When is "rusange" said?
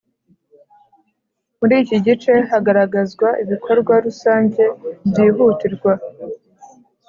4.05-4.63